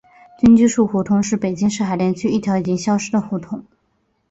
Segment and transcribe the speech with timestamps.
[0.39, 3.63] 军机处胡同是北京市海淀区一条已经消失了的胡同。